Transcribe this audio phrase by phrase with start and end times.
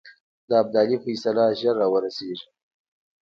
[0.49, 2.47] د ابدالي فیصله ژر را ورسېږي.